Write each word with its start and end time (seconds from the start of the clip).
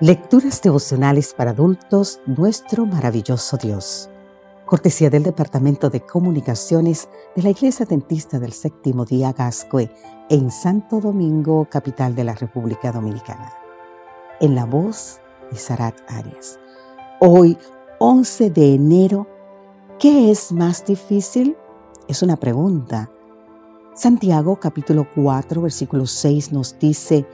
Lecturas 0.00 0.60
devocionales 0.60 1.34
para 1.34 1.52
adultos, 1.52 2.20
nuestro 2.26 2.84
maravilloso 2.84 3.56
Dios. 3.56 4.10
Cortesía 4.66 5.08
del 5.08 5.22
Departamento 5.22 5.88
de 5.88 6.00
Comunicaciones 6.00 7.08
de 7.36 7.44
la 7.44 7.50
Iglesia 7.50 7.86
Dentista 7.86 8.40
del 8.40 8.52
Séptimo 8.52 9.04
Día 9.04 9.32
Gascue 9.32 9.88
en 10.30 10.50
Santo 10.50 10.98
Domingo, 10.98 11.68
capital 11.70 12.16
de 12.16 12.24
la 12.24 12.34
República 12.34 12.90
Dominicana. 12.90 13.52
En 14.40 14.56
la 14.56 14.64
voz 14.64 15.20
de 15.52 15.58
Sarat 15.58 15.94
Arias. 16.08 16.58
Hoy, 17.20 17.56
11 18.00 18.50
de 18.50 18.74
enero, 18.74 19.28
¿qué 20.00 20.32
es 20.32 20.50
más 20.50 20.84
difícil? 20.84 21.56
Es 22.08 22.20
una 22.20 22.34
pregunta. 22.34 23.12
Santiago 23.94 24.58
capítulo 24.58 25.06
4, 25.14 25.62
versículo 25.62 26.06
6 26.06 26.50
nos 26.50 26.76
dice, 26.80 27.24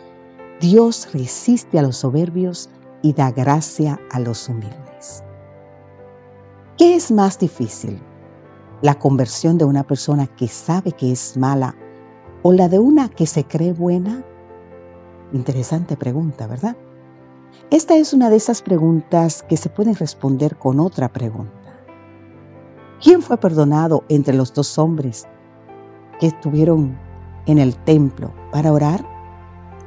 Dios 0.60 1.08
resiste 1.14 1.78
a 1.78 1.82
los 1.82 1.96
soberbios 1.96 2.68
y 3.00 3.14
da 3.14 3.30
gracia 3.30 3.98
a 4.10 4.20
los 4.20 4.46
humildes. 4.46 5.24
¿Qué 6.76 6.94
es 6.96 7.10
más 7.10 7.38
difícil? 7.38 7.98
¿La 8.82 8.98
conversión 8.98 9.56
de 9.56 9.64
una 9.64 9.84
persona 9.84 10.26
que 10.26 10.48
sabe 10.48 10.92
que 10.92 11.12
es 11.12 11.38
mala 11.38 11.74
o 12.42 12.52
la 12.52 12.68
de 12.68 12.78
una 12.78 13.08
que 13.08 13.26
se 13.26 13.44
cree 13.44 13.72
buena? 13.72 14.22
Interesante 15.32 15.96
pregunta, 15.96 16.46
¿verdad? 16.46 16.76
Esta 17.70 17.96
es 17.96 18.12
una 18.12 18.28
de 18.28 18.36
esas 18.36 18.60
preguntas 18.60 19.42
que 19.42 19.56
se 19.56 19.70
pueden 19.70 19.94
responder 19.94 20.56
con 20.56 20.78
otra 20.78 21.10
pregunta. 21.10 21.80
¿Quién 23.02 23.22
fue 23.22 23.38
perdonado 23.38 24.04
entre 24.10 24.34
los 24.34 24.52
dos 24.52 24.76
hombres 24.78 25.26
que 26.18 26.26
estuvieron 26.26 26.98
en 27.46 27.58
el 27.58 27.76
templo 27.76 28.34
para 28.52 28.74
orar? 28.74 29.09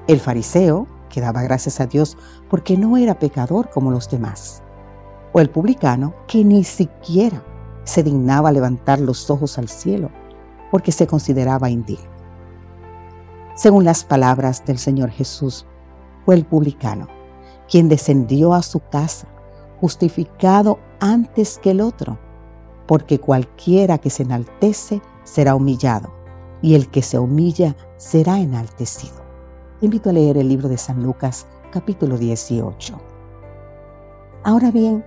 El 0.05 0.19
fariseo, 0.19 0.85
que 1.09 1.21
daba 1.21 1.43
gracias 1.43 1.79
a 1.79 1.85
Dios 1.85 2.17
porque 2.49 2.77
no 2.77 2.97
era 2.97 3.19
pecador 3.19 3.69
como 3.69 3.89
los 3.89 4.09
demás. 4.09 4.61
O 5.31 5.39
el 5.39 5.49
publicano, 5.49 6.13
que 6.27 6.43
ni 6.43 6.65
siquiera 6.65 7.41
se 7.85 8.03
dignaba 8.03 8.51
levantar 8.51 8.99
los 8.99 9.29
ojos 9.29 9.57
al 9.57 9.69
cielo 9.69 10.09
porque 10.71 10.91
se 10.91 11.07
consideraba 11.07 11.69
indigno. 11.69 12.11
Según 13.55 13.85
las 13.85 14.03
palabras 14.03 14.65
del 14.65 14.77
Señor 14.77 15.09
Jesús, 15.09 15.65
fue 16.25 16.35
el 16.35 16.45
publicano 16.45 17.07
quien 17.69 17.87
descendió 17.87 18.53
a 18.53 18.61
su 18.61 18.81
casa 18.89 19.27
justificado 19.79 20.79
antes 20.99 21.59
que 21.59 21.71
el 21.71 21.81
otro, 21.81 22.19
porque 22.87 23.19
cualquiera 23.19 23.97
que 23.97 24.09
se 24.09 24.23
enaltece 24.23 25.01
será 25.23 25.55
humillado, 25.55 26.13
y 26.61 26.75
el 26.75 26.89
que 26.89 27.01
se 27.01 27.19
humilla 27.19 27.75
será 27.97 28.39
enaltecido 28.39 29.22
invito 29.83 30.09
a 30.09 30.13
leer 30.13 30.37
el 30.37 30.47
libro 30.47 30.69
de 30.69 30.77
San 30.77 31.03
Lucas 31.03 31.45
capítulo 31.69 32.17
18. 32.17 32.97
Ahora 34.45 34.71
bien, 34.71 35.03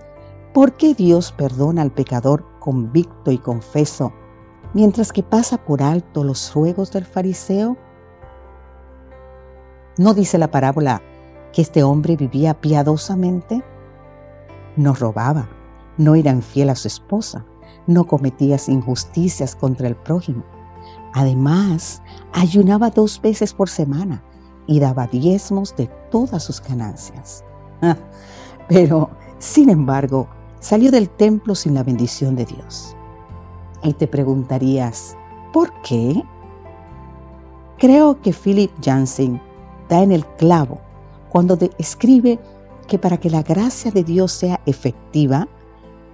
¿por 0.53 0.73
qué 0.73 0.93
Dios 0.93 1.31
perdona 1.31 1.81
al 1.81 1.91
pecador 1.91 2.45
convicto 2.59 3.31
y 3.31 3.39
confeso, 3.39 4.13
mientras 4.75 5.11
que 5.11 5.23
pasa 5.23 5.57
por 5.57 5.81
alto 5.81 6.23
los 6.23 6.53
ruegos 6.53 6.91
del 6.91 7.05
fariseo? 7.05 7.75
¿No 9.97 10.13
dice 10.13 10.37
la 10.37 10.51
parábola 10.51 11.01
que 11.53 11.63
este 11.63 11.81
hombre 11.81 12.15
vivía 12.15 12.53
piadosamente? 12.53 13.63
No 14.75 14.93
robaba, 14.93 15.49
no 15.97 16.13
era 16.13 16.29
infiel 16.29 16.69
a 16.69 16.75
su 16.75 16.87
esposa, 16.87 17.43
no 17.87 18.05
cometía 18.05 18.57
injusticias 18.67 19.55
contra 19.55 19.87
el 19.87 19.95
prójimo. 19.95 20.43
Además, 21.15 22.03
ayunaba 22.31 22.91
dos 22.91 23.19
veces 23.19 23.55
por 23.55 23.69
semana 23.69 24.21
y 24.67 24.79
daba 24.79 25.07
diezmos 25.07 25.75
de 25.75 25.87
todas 26.11 26.43
sus 26.43 26.61
ganancias. 26.61 27.43
Ah, 27.81 27.97
pero, 28.67 29.09
sin 29.39 29.69
embargo, 29.69 30.27
salió 30.59 30.91
del 30.91 31.09
templo 31.09 31.55
sin 31.55 31.73
la 31.73 31.83
bendición 31.83 32.35
de 32.35 32.45
Dios. 32.45 32.95
Y 33.83 33.93
te 33.93 34.07
preguntarías, 34.07 35.15
¿por 35.53 35.71
qué? 35.81 36.21
Creo 37.77 38.19
que 38.21 38.33
Philip 38.33 38.71
Jansen 38.83 39.41
da 39.87 40.01
en 40.01 40.11
el 40.11 40.25
clavo 40.25 40.81
cuando 41.29 41.57
escribe 41.77 42.39
que 42.87 42.97
para 42.97 43.17
que 43.17 43.29
la 43.29 43.43
gracia 43.43 43.91
de 43.91 44.03
Dios 44.03 44.31
sea 44.31 44.59
efectiva, 44.65 45.47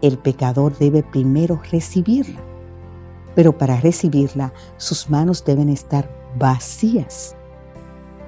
el 0.02 0.18
pecador 0.18 0.78
debe 0.78 1.04
primero 1.04 1.62
recibirla. 1.72 2.42
Pero 3.36 3.58
para 3.58 3.80
recibirla, 3.80 4.54
sus 4.78 5.10
manos 5.10 5.46
deben 5.46 5.70
estar 5.70 6.10
vacías. 6.38 7.36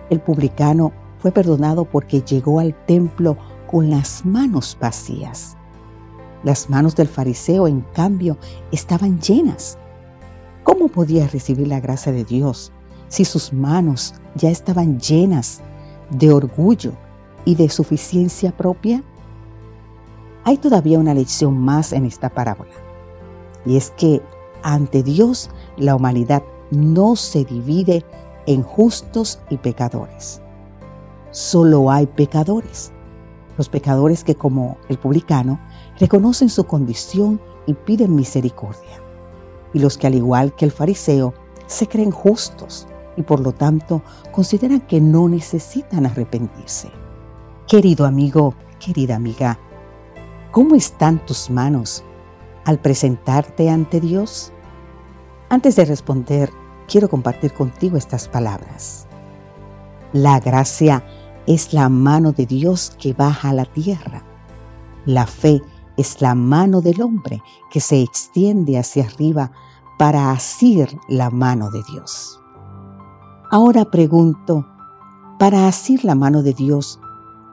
El 0.10 0.20
publicano 0.20 0.92
fue 1.20 1.32
perdonado 1.32 1.86
porque 1.86 2.22
llegó 2.22 2.60
al 2.60 2.76
templo 2.86 3.38
con 3.68 3.90
las 3.90 4.26
manos 4.26 4.78
vacías. 4.80 5.58
Las 6.44 6.70
manos 6.70 6.96
del 6.96 7.08
fariseo, 7.08 7.68
en 7.68 7.82
cambio, 7.94 8.38
estaban 8.72 9.20
llenas. 9.20 9.78
¿Cómo 10.64 10.90
podía 10.90 11.28
recibir 11.28 11.68
la 11.68 11.80
gracia 11.80 12.12
de 12.12 12.24
Dios 12.24 12.72
si 13.08 13.26
sus 13.26 13.52
manos 13.52 14.14
ya 14.36 14.50
estaban 14.50 15.00
llenas 15.00 15.62
de 16.12 16.32
orgullo 16.32 16.92
y 17.46 17.56
de 17.56 17.70
suficiencia 17.70 18.56
propia? 18.56 19.04
Hay 20.44 20.58
todavía 20.58 21.00
una 21.00 21.16
lección 21.16 21.58
más 21.58 21.92
en 21.92 22.06
esta 22.06 22.30
parábola, 22.30 22.72
y 23.66 23.78
es 23.78 23.92
que 23.92 24.22
ante 24.62 25.02
Dios 25.02 25.50
la 25.78 25.96
humanidad 25.96 26.44
no 26.70 27.16
se 27.16 27.44
divide 27.46 28.06
en 28.48 28.64
justos 28.64 29.40
y 29.50 29.58
pecadores. 29.58 30.42
Solo 31.32 31.92
hay 31.92 32.06
pecadores. 32.06 32.92
Los 33.58 33.70
pecadores 33.70 34.24
que 34.24 34.36
como 34.36 34.78
el 34.90 34.98
publicano 34.98 35.60
reconocen 36.00 36.50
su 36.50 36.66
condición 36.66 37.40
y 37.68 37.74
piden 37.74 38.16
misericordia. 38.16 39.02
Y 39.74 39.80
los 39.80 39.98
que 39.98 40.08
al 40.08 40.16
igual 40.16 40.56
que 40.56 40.66
el 40.66 40.72
fariseo 40.72 41.34
se 41.68 41.88
creen 41.88 42.12
justos 42.12 42.88
y 43.18 43.24
por 43.24 43.40
lo 43.40 43.54
tanto 43.54 44.02
consideran 44.32 44.82
que 44.82 45.02
no 45.02 45.28
necesitan 45.28 46.06
arrepentirse. 46.06 46.92
Querido 47.68 48.06
amigo, 48.06 48.54
querida 48.80 49.16
amiga, 49.16 49.58
¿cómo 50.52 50.76
están 50.76 51.26
tus 51.26 51.50
manos 51.50 52.04
al 52.66 52.80
presentarte 52.80 53.70
ante 53.70 54.00
Dios? 54.00 54.52
Antes 55.50 55.76
de 55.76 55.86
responder 55.86 56.50
quiero 56.88 57.10
compartir 57.10 57.54
contigo 57.54 57.98
estas 57.98 58.28
palabras. 58.28 59.08
La 60.14 60.40
gracia 60.40 61.04
es 61.48 61.74
la 61.74 61.90
mano 61.90 62.32
de 62.32 62.46
Dios 62.46 62.96
que 63.00 63.14
baja 63.14 63.50
a 63.50 63.54
la 63.54 63.66
tierra. 63.66 64.24
La 65.06 65.28
fe 65.28 65.62
es 65.98 66.22
la 66.22 66.36
mano 66.36 66.82
del 66.82 67.02
hombre 67.02 67.42
que 67.72 67.80
se 67.80 68.02
extiende 68.02 68.78
hacia 68.78 69.06
arriba 69.06 69.52
para 69.98 70.32
asir 70.32 70.98
la 71.08 71.30
mano 71.30 71.70
de 71.72 71.84
Dios. 71.84 72.40
Ahora 73.52 73.86
pregunto, 73.86 74.66
para 75.40 75.68
asir 75.68 76.04
la 76.04 76.16
mano 76.16 76.44
de 76.44 76.54
Dios, 76.54 77.00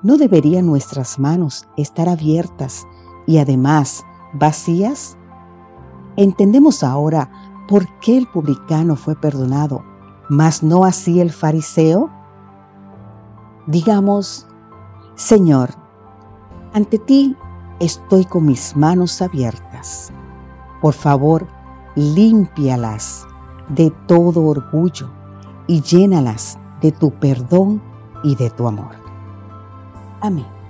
¿no 0.03 0.16
deberían 0.16 0.66
nuestras 0.66 1.19
manos 1.19 1.69
estar 1.76 2.09
abiertas 2.09 2.87
y 3.26 3.38
además 3.38 4.04
vacías? 4.32 5.16
Entendemos 6.16 6.82
ahora 6.82 7.31
¿por 7.68 7.86
qué 8.00 8.18
el 8.18 8.26
publicano 8.26 8.96
fue 8.96 9.14
perdonado, 9.14 9.84
mas 10.28 10.62
no 10.62 10.84
así 10.84 11.20
el 11.20 11.30
fariseo? 11.30 12.10
Digamos, 13.66 14.46
Señor, 15.14 15.70
ante 16.72 16.98
ti 16.98 17.36
estoy 17.80 18.24
con 18.24 18.46
mis 18.46 18.76
manos 18.76 19.20
abiertas. 19.22 20.12
Por 20.80 20.94
favor, 20.94 21.46
límpialas 21.94 23.26
de 23.68 23.90
todo 24.06 24.44
orgullo 24.44 25.08
y 25.66 25.80
llénalas 25.80 26.58
de 26.80 26.92
tu 26.92 27.10
perdón 27.12 27.81
y 28.25 28.34
de 28.37 28.50
tu 28.50 28.66
amor. 28.66 28.96
Amén. 30.20 30.62